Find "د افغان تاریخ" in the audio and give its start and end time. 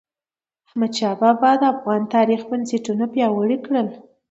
1.61-2.41